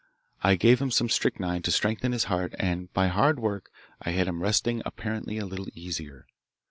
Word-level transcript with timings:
I 0.41 0.55
gave 0.55 0.81
him 0.81 0.89
some 0.89 1.09
strychnine 1.09 1.61
to 1.61 1.69
strengthen 1.69 2.11
his 2.11 2.23
heart 2.23 2.55
and 2.57 2.91
by 2.91 3.09
hard 3.09 3.39
work 3.39 3.69
I 4.01 4.09
had 4.13 4.27
him 4.27 4.41
resting 4.41 4.81
apparently 4.83 5.37
a 5.37 5.45
little 5.45 5.67
easier. 5.75 6.25